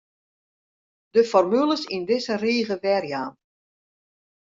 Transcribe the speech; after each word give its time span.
De 1.15 1.21
formules 1.31 1.83
yn 1.95 2.03
dizze 2.09 2.35
rige 2.45 2.75
werjaan. 2.83 3.33